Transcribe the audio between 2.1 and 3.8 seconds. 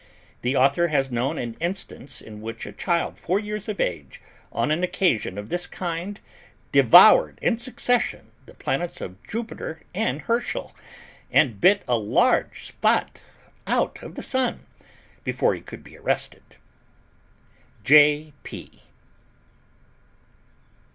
in which a child four years of